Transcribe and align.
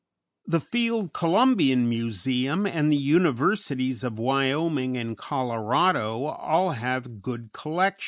The 0.47 0.59
Field 0.59 1.13
Columbian 1.13 1.87
Museum 1.87 2.65
and 2.65 2.91
the 2.91 2.97
Universities 2.97 4.03
of 4.03 4.17
Wyoming 4.17 4.97
and 4.97 5.15
Colorado 5.15 6.23
all 6.25 6.71
have 6.71 7.21
good 7.21 7.51
collections. 7.53 7.99